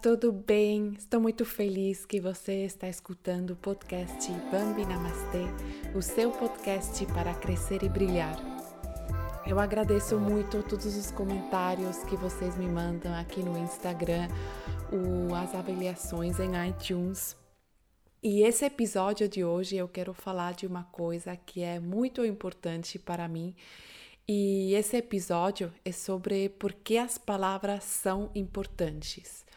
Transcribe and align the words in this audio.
Tudo 0.00 0.30
bem? 0.30 0.94
Estou 0.96 1.20
muito 1.20 1.44
feliz 1.44 2.06
que 2.06 2.20
você 2.20 2.64
está 2.64 2.88
escutando 2.88 3.50
o 3.50 3.56
podcast 3.56 4.30
Bambi 4.48 4.86
Namastê, 4.86 5.44
o 5.92 6.00
seu 6.00 6.30
podcast 6.30 7.04
para 7.06 7.34
crescer 7.34 7.82
e 7.82 7.88
brilhar. 7.88 8.36
Eu 9.44 9.58
agradeço 9.58 10.16
muito 10.16 10.62
todos 10.62 10.96
os 10.96 11.10
comentários 11.10 12.04
que 12.04 12.16
vocês 12.16 12.56
me 12.56 12.68
mandam 12.68 13.12
aqui 13.12 13.42
no 13.42 13.58
Instagram, 13.58 14.28
as 15.36 15.52
avaliações 15.52 16.38
em 16.38 16.52
iTunes. 16.68 17.36
E 18.22 18.42
esse 18.42 18.64
episódio 18.64 19.28
de 19.28 19.44
hoje 19.44 19.76
eu 19.76 19.88
quero 19.88 20.14
falar 20.14 20.54
de 20.54 20.64
uma 20.64 20.84
coisa 20.84 21.34
que 21.34 21.60
é 21.60 21.80
muito 21.80 22.24
importante 22.24 23.00
para 23.00 23.26
mim 23.26 23.52
e 24.30 24.74
esse 24.74 24.94
episódio 24.94 25.72
é 25.82 25.90
sobre 25.90 26.50
por 26.50 26.74
que 26.74 26.98
as 26.98 27.16
palavras 27.16 27.82
são 27.84 28.30
importantes. 28.34 29.47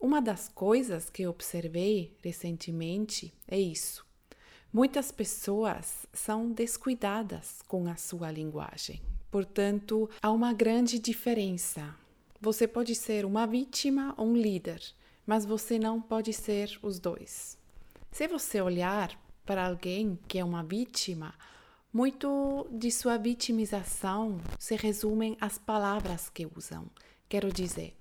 Uma 0.00 0.22
das 0.22 0.48
coisas 0.48 1.10
que 1.10 1.26
observei 1.26 2.16
recentemente 2.22 3.34
é 3.48 3.58
isso. 3.58 4.06
Muitas 4.72 5.10
pessoas 5.10 6.06
são 6.12 6.52
descuidadas 6.52 7.62
com 7.66 7.88
a 7.88 7.96
sua 7.96 8.30
linguagem. 8.30 9.02
Portanto, 9.28 10.08
há 10.22 10.30
uma 10.30 10.52
grande 10.52 11.00
diferença. 11.00 11.96
Você 12.40 12.68
pode 12.68 12.94
ser 12.94 13.24
uma 13.24 13.44
vítima 13.44 14.14
ou 14.16 14.28
um 14.28 14.36
líder, 14.36 14.80
mas 15.26 15.44
você 15.44 15.80
não 15.80 16.00
pode 16.00 16.32
ser 16.32 16.78
os 16.80 17.00
dois. 17.00 17.58
Se 18.12 18.28
você 18.28 18.60
olhar 18.60 19.18
para 19.44 19.66
alguém 19.66 20.16
que 20.28 20.38
é 20.38 20.44
uma 20.44 20.62
vítima, 20.62 21.34
muito 21.92 22.68
de 22.70 22.92
sua 22.92 23.16
vitimização 23.16 24.40
se 24.58 24.76
resumem 24.76 25.36
às 25.40 25.58
palavras 25.58 26.28
que 26.28 26.46
usam. 26.54 26.86
Quero 27.28 27.52
dizer, 27.52 27.96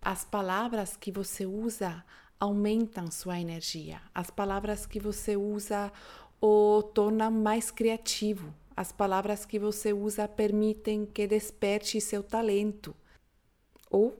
as 0.00 0.24
palavras 0.24 0.96
que 0.96 1.10
você 1.10 1.46
usa 1.46 2.04
aumentam 2.38 3.10
sua 3.10 3.40
energia. 3.40 4.00
As 4.14 4.30
palavras 4.30 4.86
que 4.86 5.00
você 5.00 5.36
usa 5.36 5.92
o 6.40 6.82
tornam 6.82 7.30
mais 7.30 7.70
criativo. 7.70 8.54
As 8.76 8.92
palavras 8.92 9.44
que 9.44 9.58
você 9.58 9.92
usa 9.92 10.28
permitem 10.28 11.06
que 11.06 11.26
desperte 11.26 12.00
seu 12.00 12.22
talento. 12.22 12.94
Ou, 13.90 14.14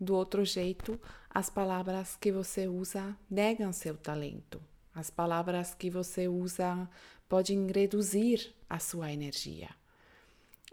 do 0.00 0.14
outro 0.14 0.44
jeito, 0.44 1.00
as 1.30 1.48
palavras 1.48 2.16
que 2.16 2.32
você 2.32 2.66
usa 2.66 3.16
negam 3.30 3.72
seu 3.72 3.96
talento. 3.96 4.60
As 4.94 5.08
palavras 5.08 5.74
que 5.74 5.88
você 5.88 6.26
usa 6.26 6.90
podem 7.28 7.66
reduzir 7.70 8.54
a 8.68 8.78
sua 8.78 9.12
energia. 9.12 9.70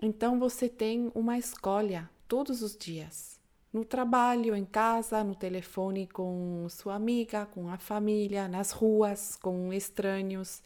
Então 0.02 0.40
você 0.40 0.68
tem 0.68 1.12
uma 1.14 1.38
escolha 1.38 2.10
todos 2.28 2.62
os 2.62 2.76
dias. 2.76 3.35
No 3.76 3.84
trabalho, 3.84 4.56
em 4.56 4.64
casa, 4.64 5.22
no 5.22 5.36
telefone 5.36 6.08
com 6.08 6.66
sua 6.70 6.96
amiga, 6.96 7.46
com 7.46 7.68
a 7.68 7.78
família, 7.78 8.48
nas 8.48 8.72
ruas, 8.72 9.36
com 9.36 9.74
estranhos. 9.74 10.64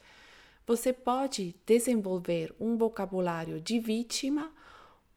Você 0.68 0.94
pode 0.94 1.56
desenvolver 1.66 2.54
um 2.60 2.78
vocabulário 2.78 3.60
de 3.60 3.80
vítima 3.80 4.54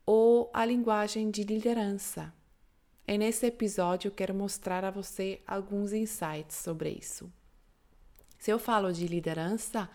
ou 0.06 0.50
a 0.54 0.64
linguagem 0.64 1.30
de 1.30 1.44
liderança. 1.44 2.32
E 3.06 3.18
nesse 3.18 3.44
episódio 3.44 4.10
quero 4.10 4.32
mostrar 4.32 4.86
a 4.86 4.90
você 4.90 5.42
alguns 5.46 5.92
insights 5.92 6.56
sobre 6.56 6.88
isso. 6.98 7.30
Se 8.38 8.50
eu 8.50 8.58
falo 8.58 8.90
de 8.90 9.06
liderança, 9.06 9.86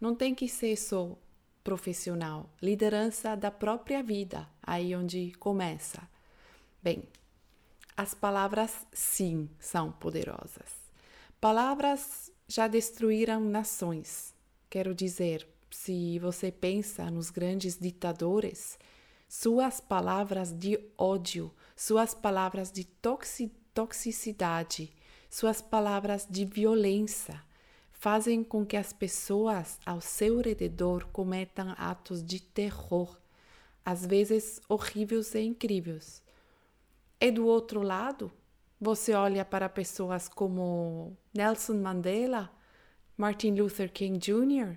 não 0.00 0.16
tem 0.16 0.34
que 0.34 0.48
ser 0.48 0.74
só 0.74 1.16
profissional, 1.62 2.50
liderança 2.60 3.36
da 3.36 3.52
própria 3.52 4.02
vida, 4.02 4.44
aí 4.60 4.96
onde 4.96 5.30
começa. 5.38 6.02
Bem, 6.82 7.04
as 7.96 8.12
palavras 8.12 8.86
sim 8.92 9.48
são 9.58 9.92
poderosas. 9.92 10.84
Palavras 11.40 12.30
já 12.48 12.66
destruíram 12.66 13.40
nações. 13.40 14.34
Quero 14.68 14.94
dizer, 14.94 15.46
se 15.70 16.18
você 16.18 16.50
pensa 16.50 17.10
nos 17.10 17.30
grandes 17.30 17.78
ditadores, 17.78 18.78
suas 19.28 19.80
palavras 19.80 20.52
de 20.52 20.78
ódio, 20.96 21.52
suas 21.76 22.14
palavras 22.14 22.72
de 22.72 22.84
toxicidade, 23.74 24.92
suas 25.30 25.60
palavras 25.60 26.26
de 26.28 26.44
violência, 26.44 27.42
fazem 27.92 28.44
com 28.44 28.66
que 28.66 28.76
as 28.76 28.92
pessoas 28.92 29.78
ao 29.84 30.00
seu 30.00 30.40
redor 30.40 31.06
cometam 31.12 31.74
atos 31.78 32.22
de 32.22 32.40
terror, 32.40 33.18
às 33.84 34.04
vezes 34.04 34.60
horríveis 34.68 35.34
e 35.34 35.40
incríveis. 35.40 36.23
E 37.20 37.30
do 37.30 37.46
outro 37.46 37.82
lado, 37.82 38.30
você 38.80 39.14
olha 39.14 39.44
para 39.44 39.68
pessoas 39.68 40.28
como 40.28 41.16
Nelson 41.32 41.74
Mandela, 41.74 42.50
Martin 43.16 43.54
Luther 43.54 43.92
King 43.92 44.18
Jr., 44.18 44.76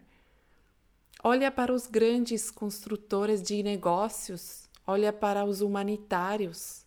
olha 1.23 1.51
para 1.51 1.73
os 1.73 1.87
grandes 1.87 2.49
construtores 2.49 3.41
de 3.41 3.61
negócios, 3.63 4.69
olha 4.85 5.11
para 5.11 5.43
os 5.43 5.61
humanitários, 5.61 6.85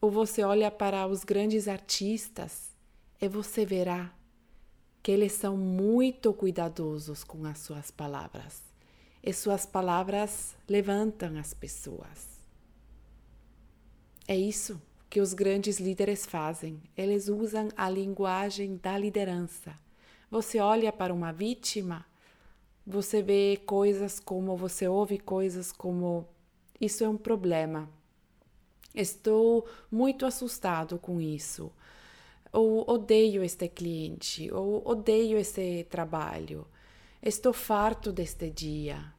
ou 0.00 0.10
você 0.10 0.42
olha 0.42 0.70
para 0.70 1.06
os 1.06 1.24
grandes 1.24 1.66
artistas 1.66 2.70
e 3.20 3.28
você 3.28 3.66
verá 3.66 4.14
que 5.02 5.10
eles 5.10 5.32
são 5.32 5.56
muito 5.56 6.32
cuidadosos 6.32 7.24
com 7.24 7.44
as 7.46 7.58
suas 7.58 7.90
palavras. 7.90 8.62
E 9.22 9.32
suas 9.32 9.66
palavras 9.66 10.54
levantam 10.68 11.36
as 11.38 11.52
pessoas. 11.52 12.29
É 14.30 14.36
isso 14.36 14.80
que 15.10 15.20
os 15.20 15.34
grandes 15.34 15.80
líderes 15.80 16.24
fazem. 16.24 16.80
Eles 16.96 17.26
usam 17.26 17.66
a 17.76 17.90
linguagem 17.90 18.76
da 18.76 18.96
liderança. 18.96 19.76
Você 20.30 20.60
olha 20.60 20.92
para 20.92 21.12
uma 21.12 21.32
vítima, 21.32 22.06
você 22.86 23.20
vê 23.20 23.60
coisas 23.66 24.20
como, 24.20 24.56
você 24.56 24.86
ouve 24.86 25.18
coisas 25.18 25.72
como: 25.72 26.28
Isso 26.80 27.02
é 27.02 27.08
um 27.08 27.16
problema. 27.16 27.90
Estou 28.94 29.66
muito 29.90 30.24
assustado 30.24 30.96
com 30.96 31.20
isso 31.20 31.72
ou 32.52 32.88
odeio 32.88 33.42
este 33.42 33.68
cliente, 33.68 34.48
ou 34.52 34.80
odeio 34.86 35.38
esse 35.38 35.84
trabalho, 35.90 36.66
estou 37.20 37.52
farto 37.52 38.12
deste 38.12 38.48
dia, 38.50 39.12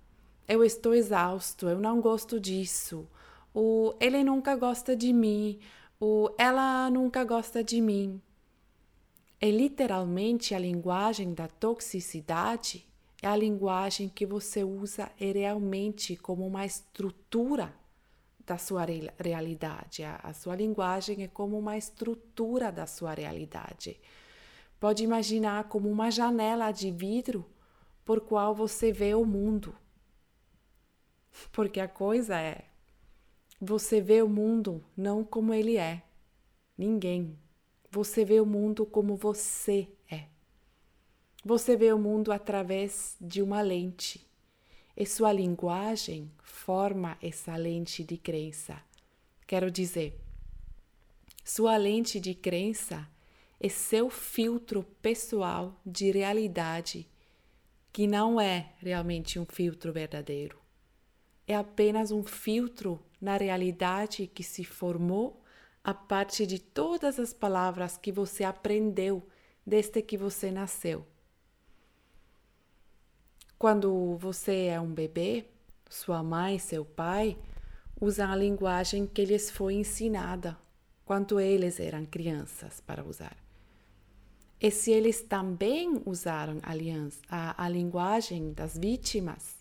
eu 0.47 0.63
estou 0.63 0.93
exausto, 0.93 1.69
eu 1.69 1.79
não 1.79 2.01
gosto 2.01 2.39
disso, 2.39 3.07
ou 3.53 3.95
ele 3.99 4.23
nunca 4.23 4.55
gosta 4.55 4.95
de 4.95 5.11
mim, 5.11 5.59
ou 5.99 6.33
ela 6.37 6.89
nunca 6.89 7.23
gosta 7.23 7.63
de 7.63 7.81
mim. 7.81 8.21
É 9.39 9.49
literalmente 9.49 10.53
a 10.53 10.59
linguagem 10.59 11.33
da 11.33 11.47
toxicidade, 11.47 12.87
é 13.21 13.27
a 13.27 13.35
linguagem 13.35 14.09
que 14.09 14.25
você 14.25 14.63
usa 14.63 15.11
realmente 15.15 16.15
como 16.15 16.45
uma 16.45 16.65
estrutura 16.65 17.73
da 18.45 18.57
sua 18.57 18.85
realidade. 19.17 20.03
A 20.03 20.33
sua 20.33 20.55
linguagem 20.55 21.23
é 21.23 21.27
como 21.27 21.57
uma 21.57 21.77
estrutura 21.77 22.71
da 22.71 22.85
sua 22.87 23.13
realidade. 23.13 23.99
Pode 24.79 25.03
imaginar 25.03 25.65
como 25.65 25.89
uma 25.89 26.09
janela 26.09 26.71
de 26.71 26.89
vidro 26.89 27.45
por 28.03 28.21
qual 28.21 28.55
você 28.55 28.91
vê 28.91 29.13
o 29.13 29.23
mundo. 29.23 29.75
Porque 31.53 31.79
a 31.79 31.87
coisa 31.87 32.39
é, 32.39 32.65
você 33.63 34.01
vê 34.01 34.23
o 34.23 34.27
mundo 34.27 34.83
não 34.97 35.23
como 35.23 35.53
ele 35.53 35.77
é. 35.77 36.01
Ninguém. 36.75 37.37
Você 37.91 38.25
vê 38.25 38.39
o 38.39 38.45
mundo 38.45 38.87
como 38.87 39.15
você 39.15 39.87
é. 40.09 40.25
Você 41.45 41.77
vê 41.77 41.93
o 41.93 41.99
mundo 41.99 42.31
através 42.31 43.15
de 43.21 43.39
uma 43.39 43.61
lente 43.61 44.27
e 44.97 45.05
sua 45.05 45.31
linguagem 45.31 46.31
forma 46.41 47.17
essa 47.21 47.55
lente 47.55 48.03
de 48.03 48.17
crença. 48.17 48.81
Quero 49.45 49.69
dizer, 49.69 50.19
sua 51.43 51.77
lente 51.77 52.19
de 52.19 52.33
crença 52.33 53.07
é 53.59 53.69
seu 53.69 54.09
filtro 54.09 54.83
pessoal 55.03 55.79
de 55.85 56.09
realidade, 56.09 57.07
que 57.93 58.07
não 58.07 58.41
é 58.41 58.73
realmente 58.79 59.37
um 59.37 59.45
filtro 59.45 59.93
verdadeiro. 59.93 60.59
É 61.45 61.55
apenas 61.55 62.09
um 62.09 62.23
filtro 62.23 62.99
na 63.21 63.37
realidade 63.37 64.25
que 64.25 64.43
se 64.43 64.63
formou 64.63 65.41
a 65.83 65.93
partir 65.93 66.47
de 66.47 66.59
todas 66.59 67.19
as 67.19 67.31
palavras 67.31 67.97
que 67.97 68.11
você 68.11 68.43
aprendeu 68.43 69.27
desde 69.65 70.01
que 70.01 70.17
você 70.17 70.51
nasceu. 70.51 71.05
Quando 73.57 74.17
você 74.17 74.65
é 74.65 74.81
um 74.81 74.91
bebê, 74.91 75.45
sua 75.87 76.23
mãe, 76.23 76.57
seu 76.57 76.83
pai 76.83 77.37
usam 77.99 78.31
a 78.31 78.35
linguagem 78.35 79.05
que 79.05 79.23
lhes 79.23 79.51
foi 79.51 79.75
ensinada 79.75 80.57
quando 81.05 81.39
eles 81.39 81.79
eram 81.79 82.05
crianças 82.05 82.81
para 82.81 83.03
usar. 83.03 83.37
E 84.59 84.71
se 84.71 84.91
eles 84.91 85.21
também 85.21 86.01
usaram 86.05 86.59
a, 87.29 87.65
a 87.65 87.69
linguagem 87.69 88.53
das 88.53 88.77
vítimas, 88.77 89.60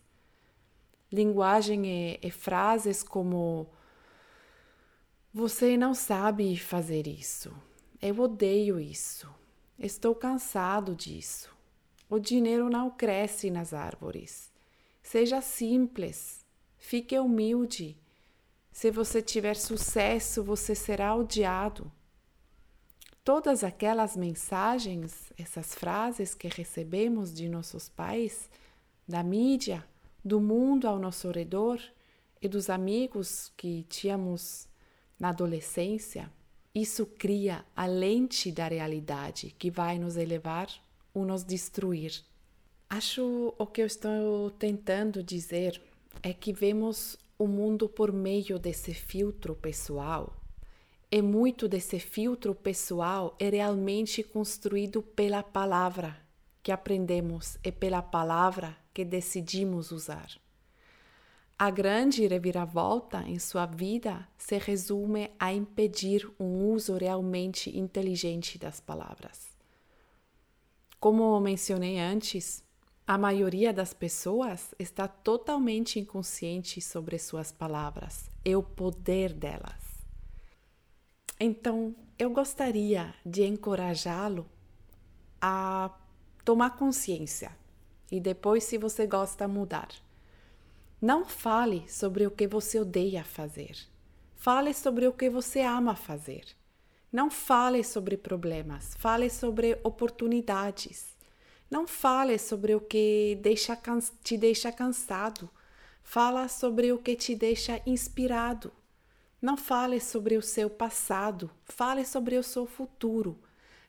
linguagem 1.13 1.87
e, 1.87 2.21
e 2.23 2.31
frases 2.31 3.03
como 3.03 3.69
Você 5.33 5.77
não 5.77 5.95
sabe 5.95 6.57
fazer 6.57 7.07
isso. 7.07 7.53
Eu 8.01 8.19
odeio 8.21 8.81
isso. 8.81 9.29
Estou 9.79 10.15
cansado 10.15 10.95
disso. 10.95 11.51
O 12.09 12.19
dinheiro 12.19 12.69
não 12.69 12.91
cresce 12.91 13.51
nas 13.51 13.73
árvores. 13.73 14.51
Seja 15.03 15.41
simples. 15.41 16.45
Fique 16.77 17.19
humilde. 17.19 17.97
Se 18.73 18.91
você 18.91 19.21
tiver 19.21 19.55
sucesso, 19.55 20.43
você 20.43 20.75
será 20.75 21.15
odiado. 21.15 21.91
Todas 23.23 23.63
aquelas 23.63 24.17
mensagens, 24.17 25.33
essas 25.39 25.75
frases 25.75 26.35
que 26.35 26.49
recebemos 26.49 27.33
de 27.33 27.49
nossos 27.49 27.89
pais, 27.89 28.49
da 29.07 29.23
mídia, 29.23 29.85
do 30.25 30.41
mundo 30.41 30.87
ao 30.87 30.99
nosso 30.99 31.31
redor 31.31 31.81
e 32.41 32.49
dos 32.49 32.71
amigos 32.71 33.53
que 33.57 33.85
tínhamos 33.89 34.69
na 35.19 35.31
adolescência, 35.31 36.31
isso 36.75 37.05
cria 37.05 37.65
a 37.75 37.87
lente 37.87 38.53
da 38.53 38.69
realidade 38.69 39.55
que 39.59 39.71
vai 39.71 39.99
nos 39.99 40.17
elevar 40.17 40.69
ou 41.13 41.25
nos 41.25 41.43
destruir. 41.43 42.23
Acho 42.89 43.55
o 43.59 43.67
que 43.67 43.83
eu 43.83 43.87
estou 43.87 44.51
tentando 44.51 45.23
dizer 45.23 45.81
é 46.23 46.33
que 46.33 46.53
vemos 46.53 47.17
o 47.39 47.47
mundo 47.47 47.89
por 47.89 48.13
meio 48.13 48.59
desse 48.59 48.93
filtro 48.93 49.55
pessoal. 49.55 50.37
E 51.11 51.21
muito 51.21 51.67
desse 51.67 51.99
filtro 51.99 52.55
pessoal 52.55 53.35
é 53.39 53.49
realmente 53.49 54.23
construído 54.23 55.03
pela 55.03 55.43
palavra 55.43 56.17
que 56.63 56.71
aprendemos 56.71 57.59
e 57.65 57.73
pela 57.73 58.03
palavra 58.03 58.77
que 58.93 59.05
decidimos 59.05 59.91
usar. 59.91 60.31
A 61.59 61.71
grande 61.71 62.27
reviravolta 62.27 63.23
em 63.27 63.39
sua 63.39 63.67
vida 63.67 64.27
se 64.39 64.57
resume 64.57 65.31
a 65.39 65.53
impedir 65.53 66.27
um 66.41 66.73
uso 66.73 66.97
realmente 66.97 67.77
inteligente 67.77 68.59
das 68.59 68.81
palavras. 68.81 69.51
Como 70.99 71.39
mencionei 71.39 71.99
antes, 71.99 72.65
a 73.07 73.19
maioria 73.19 73.75
das 73.75 73.93
pessoas 73.93 74.75
está 74.79 75.07
totalmente 75.07 75.99
inconsciente 76.01 76.81
sobre 76.81 77.19
suas 77.19 77.53
palavras 77.53 78.31
e 78.43 78.57
o 78.57 78.63
poder 78.63 79.35
delas. 79.35 80.01
Então, 81.39 81.95
eu 82.19 82.31
gostaria 82.31 83.15
de 83.25 83.45
encorajá-lo 83.45 84.47
a 85.41 85.91
tomar 86.43 86.71
consciência 86.71 87.60
e 88.11 88.21
depois, 88.21 88.65
se 88.65 88.77
você 88.77 89.07
gosta, 89.07 89.47
mudar. 89.47 89.89
Não 91.01 91.25
fale 91.25 91.89
sobre 91.89 92.27
o 92.27 92.31
que 92.31 92.47
você 92.47 92.81
odeia 92.81 93.25
fazer. 93.25 93.77
Fale 94.37 94.75
sobre 94.75 95.07
o 95.07 95.13
que 95.13 95.31
você 95.31 95.61
ama 95.61 95.95
fazer. 95.95 96.45
Não 97.13 97.31
fale 97.31 97.83
sobre 97.83 98.17
problemas, 98.17 98.95
fale 98.99 99.29
sobre 99.31 99.79
oportunidades. 99.83 101.17
Não 101.71 101.87
fale 101.87 102.39
sobre 102.39 102.75
o 102.75 102.81
que 102.81 103.39
deixa, 103.41 103.79
te 104.23 104.37
deixa 104.37 104.71
cansado. 104.73 105.49
Fala 106.03 106.49
sobre 106.49 106.93
o 106.93 106.99
que 106.99 107.15
te 107.15 107.35
deixa 107.35 107.81
inspirado. 107.87 108.73
Não 109.41 109.57
fale 109.57 110.01
sobre 110.01 110.37
o 110.37 110.43
seu 110.43 110.69
passado, 110.69 111.51
fale 111.65 112.05
sobre 112.05 112.37
o 112.37 112.43
seu 112.43 112.67
futuro. 112.67 113.39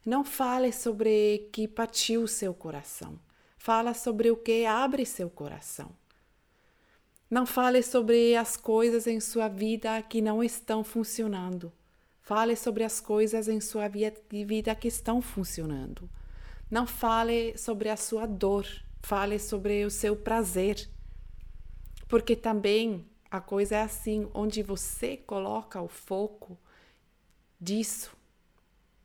Não 0.06 0.24
fale 0.24 0.72
sobre 0.72 1.50
que 1.52 1.68
partiu 1.68 2.28
seu 2.28 2.54
coração. 2.54 3.20
Fala 3.64 3.94
sobre 3.94 4.32
o 4.32 4.36
que 4.36 4.66
abre 4.66 5.06
seu 5.06 5.30
coração. 5.30 5.92
Não 7.30 7.46
fale 7.46 7.84
sobre 7.84 8.36
as 8.36 8.58
coisas 8.58 9.06
em 9.06 9.20
sua 9.20 9.48
vida 9.48 10.02
que 10.02 10.20
não 10.20 10.44
estão 10.44 10.84
funcionando. 10.84 11.72
Fale 12.24 12.56
sobre 12.56 12.84
as 12.84 13.00
coisas 13.00 13.48
em 13.48 13.62
sua 13.62 13.88
vida 13.88 14.74
que 14.74 14.88
estão 14.88 15.22
funcionando. 15.22 16.10
Não 16.72 16.88
fale 16.88 17.56
sobre 17.56 17.90
a 17.90 17.96
sua 17.96 18.26
dor, 18.26 18.66
fale 19.00 19.38
sobre 19.38 19.86
o 19.86 19.92
seu 19.92 20.16
prazer. 20.16 20.90
Porque 22.08 22.36
também 22.36 23.06
a 23.30 23.40
coisa 23.40 23.76
é 23.76 23.82
assim, 23.84 24.28
onde 24.34 24.64
você 24.64 25.18
coloca 25.18 25.80
o 25.80 25.88
foco 25.88 26.58
disso, 27.60 28.12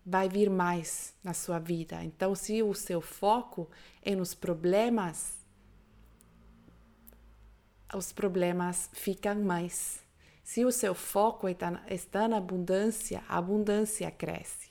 vai 0.06 0.28
vir 0.28 0.48
mais 0.48 1.12
na 1.24 1.34
sua 1.34 1.58
vida. 1.58 2.04
Então, 2.04 2.32
se 2.36 2.62
o 2.62 2.72
seu 2.72 3.00
foco 3.00 3.68
é 4.00 4.14
nos 4.14 4.34
problemas, 4.34 5.36
os 7.92 8.12
problemas 8.12 8.88
ficam 8.92 9.42
mais. 9.42 10.00
Se 10.44 10.64
o 10.64 10.70
seu 10.70 10.94
foco 10.94 11.48
está 11.48 12.28
na 12.28 12.36
abundância, 12.36 13.24
a 13.28 13.36
abundância 13.36 14.08
cresce. 14.12 14.66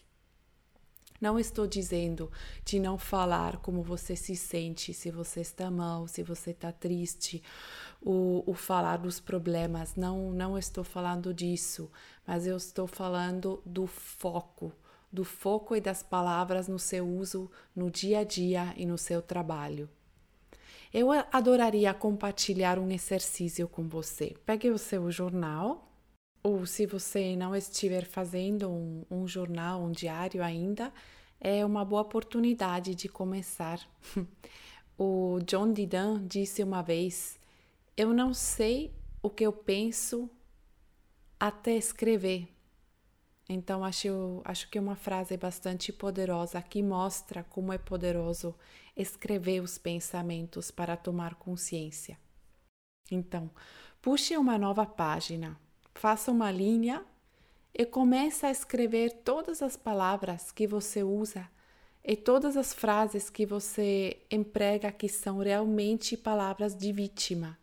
Não 1.19 1.39
estou 1.39 1.65
dizendo 1.65 2.31
de 2.63 2.77
não 2.79 2.97
falar 2.97 3.57
como 3.57 3.81
você 3.81 4.15
se 4.15 4.35
sente, 4.35 4.93
se 4.93 5.11
você 5.11 5.41
está 5.41 5.71
mal, 5.71 6.07
se 6.07 6.23
você 6.23 6.51
está 6.51 6.71
triste, 6.71 7.41
o, 8.01 8.43
o 8.45 8.53
falar 8.53 8.97
dos 8.97 9.19
problemas. 9.19 9.95
Não, 9.95 10.31
não 10.31 10.57
estou 10.57 10.83
falando 10.83 11.33
disso, 11.33 11.91
mas 12.27 12.45
eu 12.45 12.55
estou 12.55 12.85
falando 12.85 13.61
do 13.65 13.87
foco, 13.87 14.73
do 15.15 15.23
foco 15.23 15.75
e 15.75 15.81
das 15.81 16.03
palavras 16.03 16.67
no 16.67 16.77
seu 16.77 17.07
uso 17.07 17.49
no 17.75 17.89
dia 17.89 18.19
a 18.19 18.23
dia 18.23 18.73
e 18.77 18.85
no 18.85 18.97
seu 18.97 19.21
trabalho. 19.21 19.89
Eu 20.93 21.11
adoraria 21.11 21.93
compartilhar 21.93 22.77
um 22.77 22.91
exercício 22.91 23.67
com 23.67 23.87
você. 23.87 24.35
Pegue 24.45 24.69
o 24.69 24.77
seu 24.77 25.09
jornal, 25.09 25.91
ou 26.43 26.65
se 26.65 26.85
você 26.85 27.35
não 27.35 27.55
estiver 27.55 28.05
fazendo 28.05 28.69
um, 28.69 29.03
um 29.09 29.27
jornal, 29.27 29.81
um 29.81 29.91
diário 29.91 30.43
ainda, 30.43 30.93
é 31.39 31.65
uma 31.65 31.83
boa 31.83 32.01
oportunidade 32.01 32.93
de 32.93 33.09
começar. 33.09 33.79
o 34.97 35.39
John 35.45 35.73
Didan 35.73 36.25
disse 36.25 36.63
uma 36.63 36.81
vez: 36.81 37.39
Eu 37.97 38.13
não 38.13 38.33
sei 38.33 38.93
o 39.21 39.29
que 39.29 39.45
eu 39.45 39.51
penso 39.51 40.29
até 41.39 41.75
escrever. 41.75 42.54
Então, 43.47 43.83
acho, 43.83 44.41
acho 44.43 44.69
que 44.69 44.77
é 44.77 44.81
uma 44.81 44.95
frase 44.95 45.37
bastante 45.37 45.93
poderosa 45.93 46.61
que 46.61 46.81
mostra 46.81 47.43
como 47.43 47.71
é 47.71 47.77
poderoso 47.77 48.55
escrever 48.97 49.61
os 49.61 49.77
pensamentos 49.77 50.71
para 50.71 50.97
tomar 50.97 51.35
consciência. 51.35 52.17
Então, 53.11 53.51
puxe 54.01 54.35
uma 54.35 54.57
nova 54.57 54.85
página, 54.85 55.59
faça 55.93 56.31
uma 56.31 56.49
linha 56.49 57.05
e 57.71 57.85
comece 57.85 58.45
a 58.47 58.51
escrever 58.51 59.11
todas 59.23 59.61
as 59.61 59.77
palavras 59.77 60.51
que 60.51 60.65
você 60.65 61.03
usa 61.03 61.47
e 62.03 62.15
todas 62.15 62.57
as 62.57 62.73
frases 62.73 63.29
que 63.29 63.45
você 63.45 64.17
emprega 64.31 64.91
que 64.91 65.09
são 65.09 65.37
realmente 65.37 66.17
palavras 66.17 66.75
de 66.75 66.91
vítima. 66.91 67.59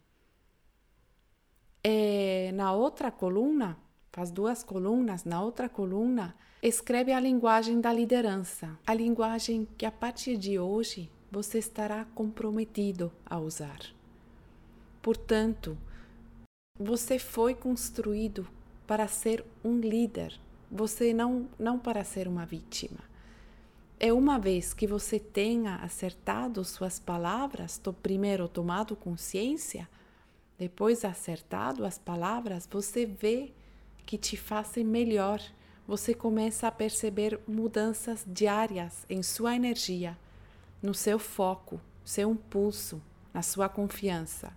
E 1.84 2.52
na 2.52 2.72
outra 2.72 3.10
coluna, 3.10 3.76
faz 4.12 4.30
duas 4.30 4.62
colunas, 4.62 5.24
na 5.24 5.42
outra 5.42 5.68
coluna, 5.68 6.36
escreve 6.62 7.12
a 7.12 7.18
linguagem 7.18 7.80
da 7.80 7.92
liderança, 7.92 8.78
a 8.86 8.92
linguagem 8.94 9.66
que 9.76 9.86
a 9.86 9.90
partir 9.90 10.36
de 10.36 10.58
hoje 10.58 11.10
você 11.30 11.58
estará 11.58 12.04
comprometido 12.14 13.10
a 13.24 13.38
usar. 13.38 13.80
Portanto, 15.00 15.76
você 16.78 17.18
foi 17.18 17.54
construído 17.54 18.46
para 18.86 19.08
ser 19.08 19.44
um 19.64 19.78
líder, 19.78 20.38
você 20.70 21.14
não, 21.14 21.48
não 21.58 21.78
para 21.78 22.04
ser 22.04 22.28
uma 22.28 22.44
vítima. 22.44 23.00
É 23.98 24.12
uma 24.12 24.38
vez 24.38 24.74
que 24.74 24.86
você 24.86 25.18
tenha 25.18 25.76
acertado 25.76 26.62
suas 26.64 26.98
palavras, 26.98 27.78
to, 27.78 27.92
primeiro 27.92 28.46
tomado 28.46 28.94
consciência, 28.94 29.88
depois 30.58 31.04
acertado 31.04 31.84
as 31.84 31.98
palavras, 31.98 32.68
você 32.70 33.06
vê 33.06 33.52
que 34.04 34.18
te 34.18 34.36
fazem 34.36 34.84
melhor. 34.84 35.40
Você 35.86 36.14
começa 36.14 36.68
a 36.68 36.72
perceber 36.72 37.40
mudanças 37.46 38.24
diárias 38.26 39.04
em 39.08 39.22
sua 39.22 39.54
energia, 39.56 40.16
no 40.82 40.94
seu 40.94 41.18
foco, 41.18 41.80
seu 42.04 42.30
impulso, 42.30 43.02
na 43.32 43.42
sua 43.42 43.68
confiança. 43.68 44.52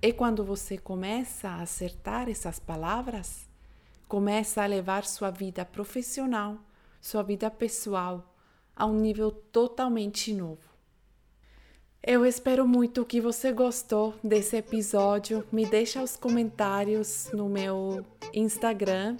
E 0.00 0.12
quando 0.12 0.44
você 0.44 0.76
começa 0.76 1.48
a 1.48 1.62
acertar 1.62 2.28
essas 2.28 2.58
palavras, 2.58 3.48
começa 4.06 4.62
a 4.62 4.66
levar 4.66 5.04
sua 5.04 5.30
vida 5.30 5.64
profissional, 5.64 6.58
sua 7.00 7.22
vida 7.22 7.50
pessoal 7.50 8.32
a 8.74 8.84
um 8.86 9.00
nível 9.00 9.30
totalmente 9.30 10.32
novo. 10.34 10.65
Eu 12.06 12.24
espero 12.24 12.68
muito 12.68 13.04
que 13.04 13.20
você 13.20 13.50
gostou 13.50 14.14
desse 14.22 14.56
episódio. 14.56 15.42
Me 15.50 15.66
deixa 15.66 16.00
os 16.00 16.16
comentários 16.16 17.28
no 17.32 17.48
meu 17.48 18.06
Instagram, 18.32 19.16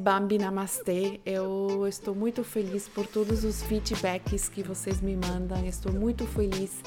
@bambinamastê. 0.00 1.18
Eu 1.26 1.88
estou 1.88 2.14
muito 2.14 2.44
feliz 2.44 2.88
por 2.88 3.04
todos 3.04 3.42
os 3.42 3.64
feedbacks 3.64 4.48
que 4.48 4.62
vocês 4.62 5.00
me 5.00 5.16
mandam. 5.16 5.66
Estou 5.66 5.92
muito 5.92 6.24
feliz 6.24 6.80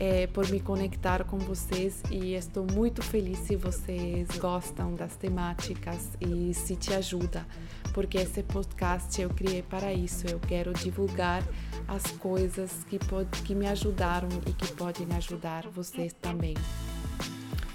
é, 0.00 0.26
por 0.26 0.48
me 0.50 0.60
conectar 0.60 1.24
com 1.24 1.38
vocês 1.38 2.02
e 2.10 2.34
estou 2.34 2.66
muito 2.72 3.02
feliz 3.02 3.38
se 3.40 3.56
vocês 3.56 4.28
gostam 4.38 4.94
das 4.94 5.16
temáticas 5.16 6.10
e 6.20 6.52
se 6.54 6.76
te 6.76 6.92
ajuda, 6.92 7.46
porque 7.92 8.18
esse 8.18 8.42
podcast 8.42 9.20
eu 9.20 9.30
criei 9.30 9.62
para 9.62 9.92
isso. 9.92 10.26
Eu 10.26 10.40
quero 10.40 10.72
divulgar 10.72 11.42
as 11.86 12.02
coisas 12.12 12.84
que, 12.84 12.98
pode, 12.98 13.42
que 13.42 13.54
me 13.54 13.66
ajudaram 13.66 14.28
e 14.46 14.52
que 14.52 14.72
podem 14.72 15.06
ajudar 15.16 15.68
vocês 15.68 16.14
também. 16.20 16.54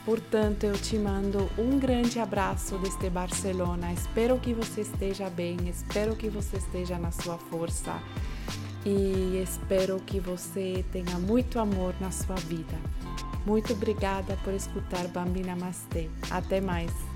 Portanto, 0.06 0.64
eu 0.64 0.74
te 0.74 0.98
mando 0.98 1.50
um 1.58 1.78
grande 1.78 2.18
abraço 2.18 2.78
desde 2.78 3.10
Barcelona. 3.10 3.92
Espero 3.92 4.40
que 4.40 4.54
você 4.54 4.82
esteja 4.82 5.30
bem, 5.30 5.58
espero 5.68 6.16
que 6.16 6.30
você 6.30 6.56
esteja 6.56 6.98
na 6.98 7.12
sua 7.12 7.38
força 7.38 8.02
e 8.88 9.42
espero 9.44 10.00
que 10.06 10.18
você 10.18 10.86
tenha 10.94 11.20
muito 11.20 11.60
amor 11.60 11.94
na 12.00 12.10
sua 12.10 12.36
vida. 12.36 12.78
Muito 13.46 13.74
obrigada 13.74 14.38
por 14.44 14.54
escutar 14.54 15.08
Bambina 15.10 15.56
Namastê. 15.56 16.10
Até 16.32 16.62
mais! 16.62 17.07